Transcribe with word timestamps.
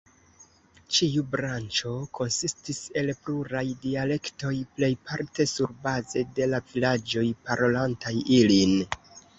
Ĉiu 0.97 1.25
branĉo 1.33 1.91
konsistis 2.21 2.79
el 3.03 3.13
pluraj 3.27 3.63
dialektoj, 3.85 4.55
plejparte 4.79 5.49
surbaze 5.55 6.27
de 6.41 6.51
la 6.55 6.65
vilaĝoj 6.73 7.29
parolantaj 7.47 8.19
ilin. 8.43 8.77